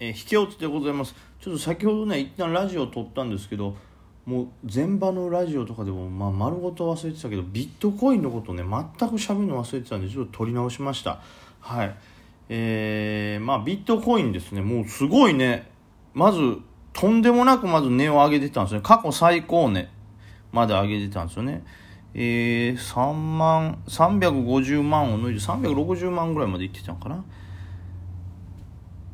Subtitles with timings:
[0.00, 1.14] えー、引き落ちでございます。
[1.40, 3.76] ちょっと先ほどね一旦ラジオを撮ったんですけど
[4.26, 11.20] もう前場のラジオとかでも、まあ、丸ごと忘れてたけどビットコインのことね全く喋るの忘れてたんでちょっと撮り直しました。
[11.60, 11.94] はい。
[12.48, 14.62] えー、まあビットコインですね。
[14.62, 15.70] もうすごいね。
[16.14, 16.40] まず
[16.92, 18.80] とんでもなくまず値を上げてたんですね。
[18.82, 19.88] 過去最高値。
[20.52, 21.62] まで上げてたんですよね。
[22.12, 27.24] えー、3万350万を抜いて360万ぐらいまでいってたのかな。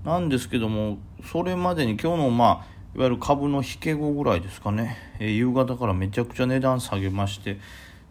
[0.06, 0.98] なんですけども
[1.32, 7.58] それまでに今日のまあいわゆる株の引け後ぐらいですかね、えー、夕方からめちゃくちゃ値段下げまして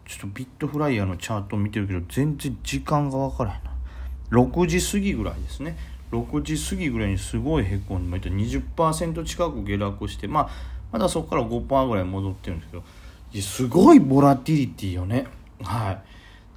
[0.06, 3.70] ちょっとビットフライヤーのチャート見てるけど全然時間がわからへんな。
[4.30, 5.78] 6時過ぎぐらいですね。
[6.12, 10.50] 6時過ぎぐらいにすごいへこんで20%近く下落してまあ
[10.92, 12.84] まだそこから5%ぐらい戻ってるんですけど
[13.40, 15.26] すごいボラティリティよね。
[15.62, 16.02] はい。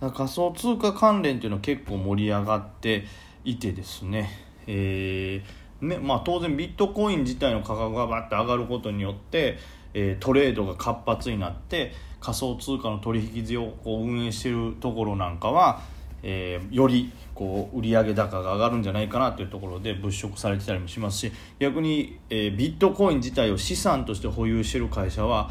[0.02, 3.06] だ仮想通貨関連っていうのは結構盛り上がって
[3.46, 4.49] いてですね。
[4.72, 9.58] えー、ねまあ、当然ビットコイン自体の価格がバッと上がることによって、
[9.96, 15.82] えー、トレードが活発になって仮想通貨の取引所をこう運営しているところなんかは、
[16.22, 25.50] えー、よりこう売上高が上がるんじゃないかなというところで物色されてたりもしますし逆に、えビットコイン自体を資産として保有している会社は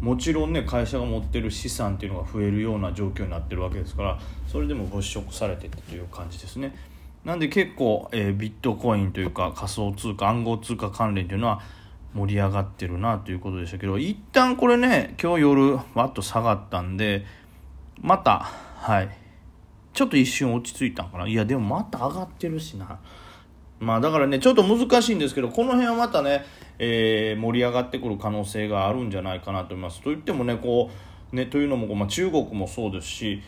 [0.00, 6.74] もちろんね会社が持ってる資産っていうのが増えるような状況になってるわけですからそれでも物色されてたという感じですね。
[7.24, 11.60] なんで結構、えー、ビットコインというか仮想通貨暗号通貨関連というのは
[12.14, 17.24] 盛り上がってるなということでしたけど一旦これね今日夜わっと下がったんで
[18.00, 18.40] また
[18.76, 19.08] はい。
[19.94, 21.28] ちょっと一瞬落ち着いたんかな？
[21.28, 22.98] いやでもまた上がってるしな。
[23.78, 26.44] まあだからねちょっと難しいんですけどこの辺はまたね
[26.78, 30.00] えー、盛り上がってくる可能性があるんじゃないかなと思います。
[30.00, 30.90] といってもねこ
[31.32, 33.42] うねというのも、まあ、中国もそうですし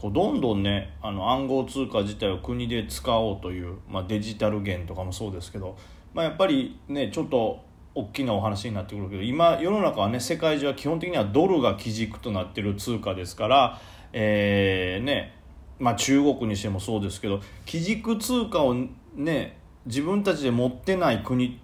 [0.00, 5.76] こうどんどんねあの暗号通貨自体を国で使おうという、まあ、デジタル元とかもそうですけど、
[6.14, 7.62] まあ、やっぱりねちょっと
[7.94, 13.80] 大きなお話になってくるけど今世の中はね世界中は基本的にはドルが基軸となってる通貨ですから、
[14.12, 15.36] えー、ね
[15.78, 18.74] まあ、中国にしてもそうですけど基軸通貨を
[19.14, 21.58] ね自分たちで持ってない国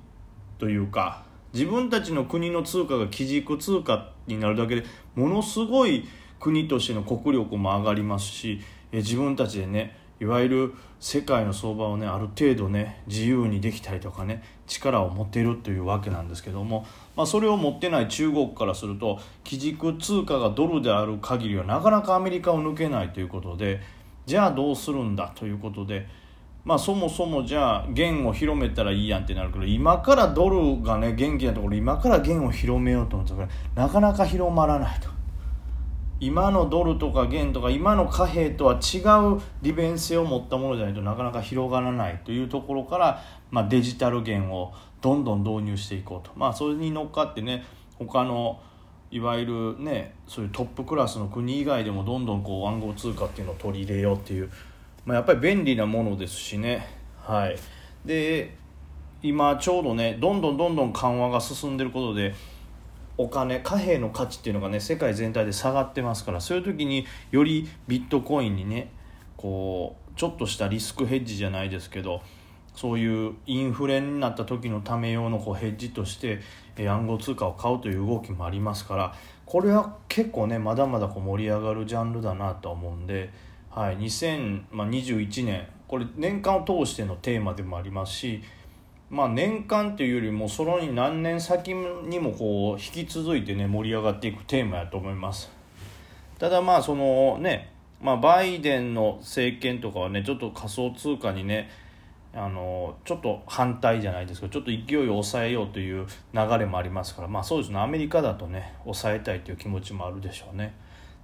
[0.59, 4.84] というか自分たちの国の通貨が基軸通貨になるだけで
[5.15, 6.09] ものすごい
[6.41, 8.61] 国としての国力も上がりますし
[8.93, 16.87] 自分たちでねいわゆる世界の相場をねある程度ね自由にできたりとかね力を持てるというわけなんですけども、
[17.17, 23.81] まあ、それを持ってない中国からすると基軸通貨がドルである限りはなかなかアメリカを抜けないということで
[24.25, 26.27] じゃあどうするんだということで。
[26.65, 35.09] まあそもそもじゃあ元を広めたらいいやんってなるけど今からドルがね元気なところ今から元を広めようと思ったらなかなか広まらないと
[36.19, 38.99] 今のドルとか元とか今の貨幣とは違
[39.37, 44.72] う利便性を持ったものじゃないとなかなか広がらないというところから、まあ、デジタル元を
[45.03, 46.32] どんどん導入していこうと。
[46.37, 47.65] まあそれに乗っかってね
[47.99, 48.60] 他の
[49.10, 54.50] いわゆるねそういうトップクラスの国以外でもどんどんこう暗号通貨っていうのを取り入れようっていう。
[55.05, 56.87] まあ、やっぱり便利なものですしね。
[57.22, 57.56] はい。
[58.05, 58.56] で
[59.22, 62.34] 今ちょうどねどんどんどんどん緩和が進んでることで
[63.19, 68.91] お金貨幣の価値っていうのがね世界全体で下がってますからそういう時によりビットコインにね
[69.37, 72.22] こうちょっとしたリスクヘッジじゃないですけど
[72.75, 76.41] そういうインフレになった時のため用のこうヘッジとして
[76.78, 79.15] 暗号通貨を買うという動きもありますから
[79.47, 83.31] これは結構ねまだまだこう盛り上がるジャンルだなと思うんで。
[83.76, 88.43] はい、2021年これ年間を通してのテーマでもありますし、
[89.09, 95.50] まあ、年間というよりもそのに何年先にもこう引き続いてね盛り上がっていくテーマやと思います。
[96.39, 97.72] ただまあそのね、
[98.03, 101.71] まあ、バイデンの政権とかはねちょっと仮想通貨にね
[102.34, 110.75] あのちょっと反対じゃないですけどちょっと勢いを抑えようという流れもありますからまあそうですねアメリカだとね抑えたいという気持ちもあるでしょうね。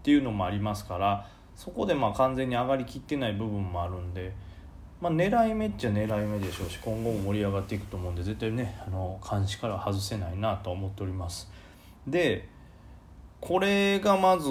[0.01, 4.33] っていうのもありますからそこでまあ完全に上がりきってない部分もあるんで、
[5.03, 11.51] まあ、狙い目っちゃ狙い目でしょうし今後も盛り上がっていくと思うんで絶対ねあの監視から外せないなと思っております。
[12.07, 12.49] で
[13.41, 14.49] これがまず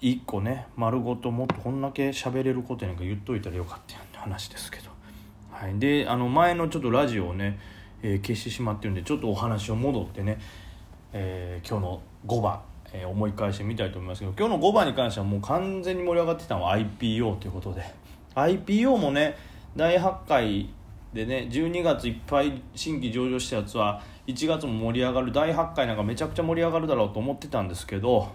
[0.00, 4.88] 1個ね丸ごともっとこんだけ喋れることなんか言っといたらよかったやんって話ですけど、
[5.50, 7.60] はい、であの前のちょっとラジオをね、
[8.02, 10.40] えー、消してしまってるんでちょっとお話を戻ってね、
[11.12, 12.62] えー、今日の5番
[12.94, 17.82] え、思い返してみたいと思いますけど今日の5番に関してはもう完全に盛り上がってたのは IPO ということで。
[18.34, 19.36] IPO もね
[19.76, 20.68] 第8回
[21.12, 28.28] でね12月いっぱい新規上場したやつは1月も盛り上がる第8回なんかめちゃくちゃ盛り上がるだろうと思ってたんですけど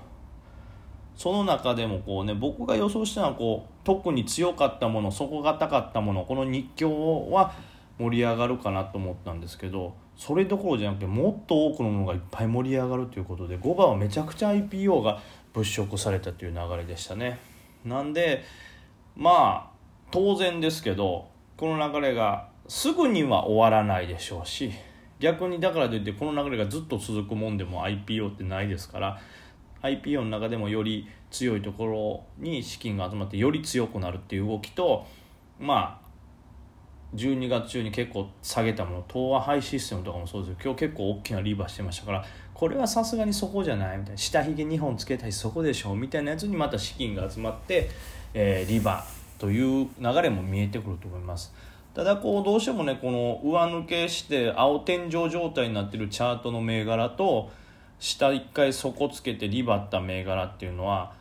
[1.16, 7.54] その中でもこうね僕が予想したのはこう特に強かったもの底堅かったものこの日経は
[7.98, 15.19] 盛り上がるかなと思ったんですけどそれどころじゃなくてもっと多くのものがいっぱい盛り上がるということで5番はめちゃくちゃ IPO が
[15.54, 17.39] 物色されたという流れでしたね。
[17.84, 18.44] なんで
[19.16, 19.76] まあ
[20.12, 24.71] 当然ですけどこの流れがすぐには終わらないでしょうし
[25.19, 29.19] 逆にだからといってこの流れがずっと続くもんでも IPO ってないですから
[29.81, 35.06] IPO の中でもより強いところに資金が集まってより強くなるっていう動きと
[35.59, 36.07] まあ
[37.15, 47.89] 12月中に結構下げたもの東和ハイシステムとかもそうですけど今日結構大きなリバーしてましたからこれはさすがにそこじゃないみたいな下髭2本つけたいそこでしょみたいなやつにまた資金が集まって、
[48.33, 51.54] えー、リバーという流れも見えてくると思います。
[51.94, 57.50] ただこうどうしてもねこの上抜けして青天井状態になってるチャートの銘柄と
[58.00, 61.13] 下一回底つけてリバった銘柄っていうのは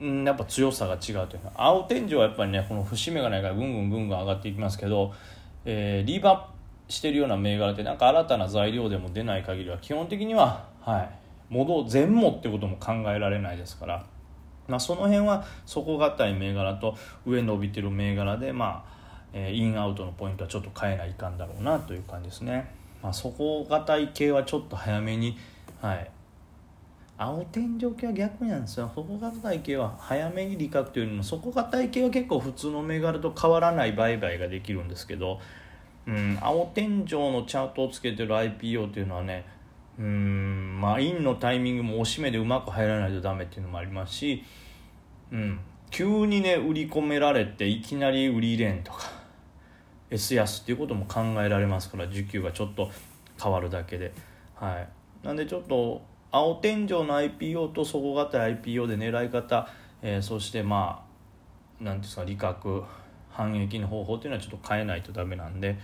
[0.00, 5.12] んやっぱ強さが違うというか青天井はやっぱりねこの節目がないからぐんぐんぐんぐん上がっていきますけど、
[5.64, 6.50] えー、リバ
[6.88, 11.10] してるような銘柄ってなんか新たな材料でも出ない限りは基本的にははい
[11.48, 14.04] 戻全もってことも考えられないですから、
[14.68, 18.96] まあ、その辺は底堅い銘柄と上伸びてる銘柄でまあ
[19.32, 22.70] えインアウトのポイントはちょっと変えないかんだろうなという感じですね。
[23.02, 25.36] まあ、底堅い系はちょっと早めに
[25.80, 26.10] はい
[27.18, 35.40] 青天井系は逆なんですよ底堅い系は早めに利確というよりも底堅い系は結構普通の銘柄と変わらない売買ができるんですけど、
[36.06, 39.46] うん、青天井のチャートをつけてる IPO というのはね
[39.98, 44.44] うんまあインのタイミングもおしめでうまく入らないとダメっていうのもありますし、
[45.32, 45.58] うん、
[45.90, 49.10] 急にね売り込められていきなり売り入れんとか
[50.10, 52.90] S 安っていうことも考えられますから需給がちょっと
[53.42, 54.12] 変わるだけで。
[54.54, 54.88] はい。
[55.26, 59.68] なんでちょっと青天井の IPO と底堅い IPO で狙い方、
[60.02, 61.02] えー、そしてま
[61.80, 62.84] あ何ですか利確
[63.30, 65.78] 反撃の方法っていうのはちょっと変えないとダメなんで。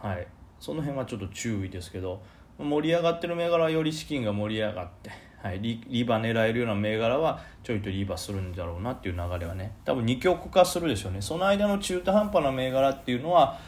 [0.00, 0.26] はい。
[0.58, 2.20] その辺はちょっと注意ですけど。
[2.58, 5.10] 盛り上がってる銘柄はより資金が盛り上がって
[5.42, 9.72] はい、リリバ狙えるような銘柄はちょいとリバするんだろうなっていう流れはね。
[9.84, 11.22] 多分二極化するでしょうね。
[11.22, 13.58] その間の中途半端な銘柄っていうのは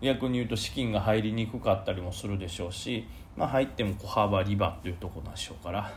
[0.00, 5.92] 逆に言うと資金が入りにくかったりもするでしょうし、まあ、入っても小幅リバっていうところでしょうから。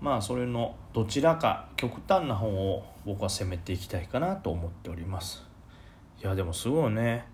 [0.00, 5.44] まあそれのどちらか極端な方を僕は攻めていきたいかなと思っております。
[6.22, 7.26] いやでもすごいね。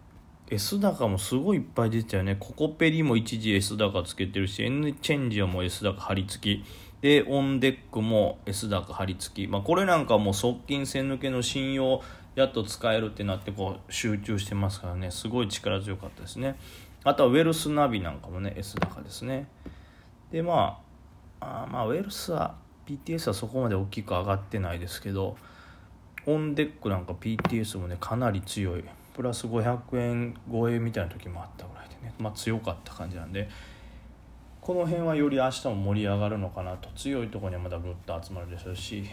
[0.50, 2.36] S 高もすごいいっぱい出てたよね。
[2.38, 6.64] ココペリも一時 S 高つけてるし、N チェンジはもう S 高貼り付き。
[7.00, 9.48] で、オンデックも S 高貼り付き。
[9.48, 12.02] まあ、これなんかもう側近線抜けの信用
[12.34, 16.56] やっと使えるってなってこう集中してますからね、すごい力強かったですね。
[17.04, 19.46] あとはウェルスナビなんかもね、S 高ですね。
[20.32, 20.80] で、ま
[21.40, 22.56] あ、あまあ、ウェルスは
[22.86, 25.36] PTS はそこまで大きく上がってないですけど、
[26.26, 28.84] オンデックなんか PTS もね、かなり強い。
[29.20, 33.50] プラス500円超えみたいな時もあったぐらいでね、まあ、強かった感じなんで。
[34.62, 39.04] この辺はより明日も盛り上がるのかなと強いところにはまだぐっと集まるでしょうし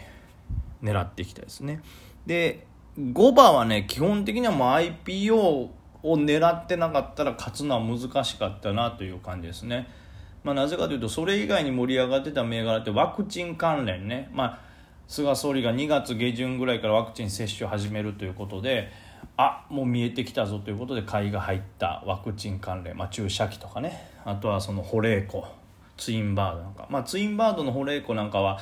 [0.82, 1.82] 狙っていきたいですね。
[2.26, 2.66] で
[2.98, 5.70] 5番はね基本的にはもう IPO を
[6.02, 9.88] 狙ってなかったら勝つのは難しかったなという感じですね、
[10.44, 14.60] まあ、なぜかというとそれ以外に盛り上がってた銘柄ってワクチン関連ね、まあ、
[15.06, 18.90] 菅総理が2月下旬ぐらいからワクチン接種を始めるということで
[19.38, 24.10] あもう見えてきたぞということで買いが入ったワクチン関連、まあ、注射器とかね。
[24.24, 25.46] あとはその保冷庫。
[25.96, 28.58] ツインバードなんか、まあ、ツインバードの保冷庫なんかは、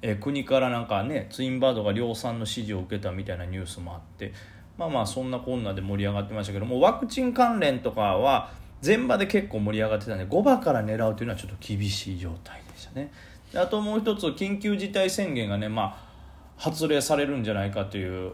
[0.00, 4.32] えー、国からなんかねツインバードが量産の指示を受けたみたいなニュースもあって。
[4.76, 13.10] まあまあそんなこんなで盛り上がってましたけどもワクチン関連とかは全場で結構盛り上がってたんで5場から狙うというのはちょっと厳しい状態でしたね。
[13.56, 16.08] あともう一つ緊急事態宣言がねまあ
[16.56, 18.32] 発令されるんじゃないかという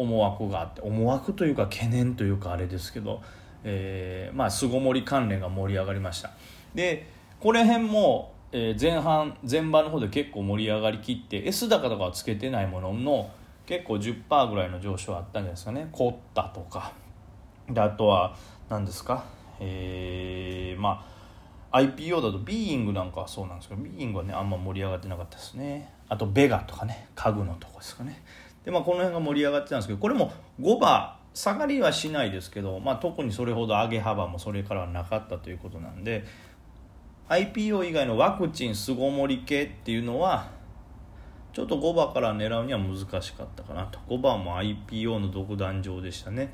[0.00, 3.20] 思惑があって思惑というか懸念というかあれですけど、
[3.64, 6.30] えー、まあ巣ごもり関連が盛り上がりました。
[6.74, 7.08] で
[7.40, 13.30] これ辺も、え、前半前場の方で結構盛り上がりきって S 高とかはつけてないものの
[13.66, 15.88] 結構10%ぐらいの上昇あったんじゃないですかね。
[15.92, 16.92] コッタとか。
[17.68, 18.34] であとは
[18.68, 19.24] 何ですか？
[19.60, 21.04] えー、ま
[21.70, 25.92] あ IPO だとビーイングなんかはそうなんですけどビーイングはねあんま盛り上がってなかったですね。
[26.08, 28.22] あとベガとかね家具のとこですかね。
[28.68, 36.26] で、まあ、この辺が盛り上がってたんですけどこれも5番下がりはしないですけど、まあ、特にそれほど上げ幅もそれからはなかったということなんで
[37.30, 40.50] IPO 以外のワクチン巣ごもり系っていうのは
[41.54, 43.98] ちょっと5番から狙うには難しかったかなと。
[44.06, 46.52] 5番も IPO の独壇場でしたね。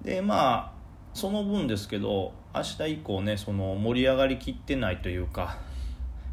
[0.00, 0.72] でまあ
[1.12, 5.58] その分ですけど明日以降ねその盛り上がりきってないというか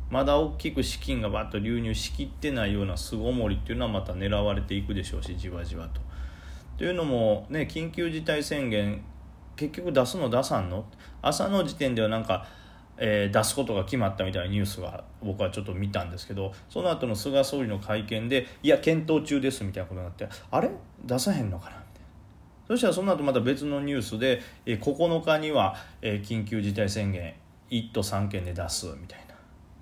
[0.09, 6.01] まだ大きく資金がバッと流入しきってないような巣ごもりっていうのはまた狙われていくでしょうしじわじわと。
[6.77, 9.03] というのも、ね、緊急事態宣言
[9.55, 10.85] 結局出すの出さんの？
[11.21, 12.45] 朝の時点ではなんか、
[12.97, 20.69] えー、出すことが決まったみたいなニュースが僕はちょっと見たんですけどその後の菅総理の会見でいや検討中ですみたいなことになってあれ？
[21.03, 21.85] 出さへんのかな？
[22.67, 27.35] そしたらその後また別のニュースで、えー、9日には、えー、緊急事態宣言
[27.69, 29.24] 1都3県で出すみたいな。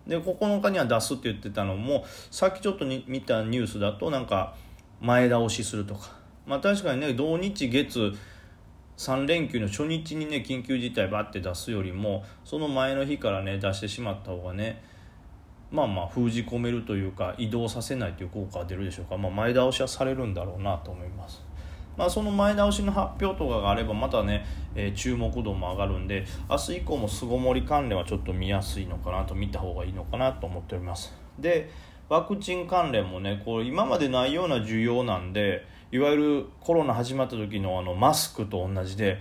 [0.08, 4.56] で9日には出すって言ってたのもさっきちょっと見たニュースだとなんか
[5.02, 6.12] 前倒しするとか
[6.46, 8.14] まあ確かにね土日月
[8.98, 14.84] 3連休の初日にね緊急事態バッて出すよりもその前の日からね出してしまった方がね
[15.72, 21.42] まあまあ封じ込めるというか移動させないという効果が出るでしょうか、まあ、前倒しはされるんだろうなと思います。
[21.98, 24.46] まあ、その前倒しの発表とかがあればまたね、
[24.76, 31.14] えー、注目度も上がるんで明日以降も巣ごもり関連はちょっと見やすいのかなと見た方がいいのかなと思っております。
[31.40, 31.70] で
[32.10, 39.20] ワクチン関連もねこう今までないような需要なんでいわゆるコロナ始まった時のあのマスクと同じで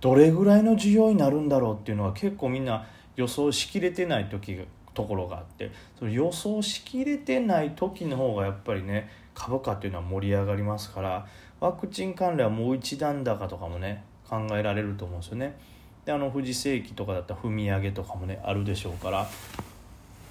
[0.00, 2.86] どれぐらいの需要になるんだろうっていうのは結構みんな
[3.16, 4.64] 予想しきれてない時が
[4.94, 11.26] ところがあってその予想しきれてない時の方がやっぱりね株価っていうのは盛り上がりますから
[11.62, 15.56] ワクチン関連はもう一段高とかもね考えられると思うんですよね。
[16.04, 19.28] であの富士世紀とかだったら踏み上げとかもねあるでしょうから、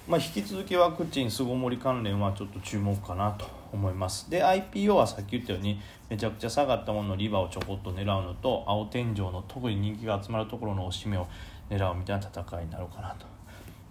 [0.06, 11.26] まあ、引き続きワクチン巣ごもり関連はちょっと注目かなと思いますで IPO はさっき言ったようにめちゃくちゃ下がったもののリバーをちょこっと狙うのと青天井の特に人気が集まるところの押し目を
[11.70, 13.24] 狙うみたいな戦いになるかなと。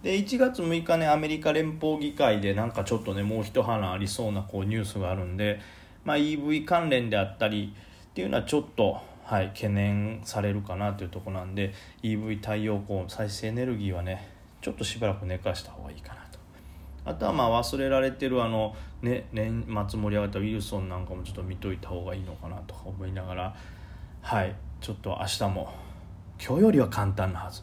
[0.04, 5.60] で1月6日ねアメリカ連邦議会でなんかちょっとねもう一花ありそうなこうニュースがあるんで、
[6.04, 7.74] まあ、EV 関連であったり
[8.10, 14.28] っていうのはちょっと、はい、懸念されるかなというとこなんで EV 太陽光再生エネルギーはね
[14.60, 16.38] ちょっとしばらく寝かした方がいいかなと。
[17.04, 23.56] あとはまあ忘れられてるあの、ね、年末盛り上がったウィルソンなんかもちょっと見といた方がいいのかなとか思いながら
[24.20, 25.74] はいちょっと明日も
[26.44, 27.60] 今日よりは簡単なはず。